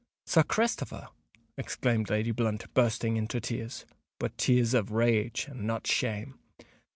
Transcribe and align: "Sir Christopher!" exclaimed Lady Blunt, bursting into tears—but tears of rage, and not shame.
"Sir 0.25 0.41
Christopher!" 0.41 1.09
exclaimed 1.57 2.09
Lady 2.09 2.31
Blunt, 2.31 2.73
bursting 2.73 3.17
into 3.17 3.39
tears—but 3.39 4.35
tears 4.35 4.73
of 4.73 4.89
rage, 4.89 5.45
and 5.47 5.67
not 5.67 5.85
shame. 5.85 6.39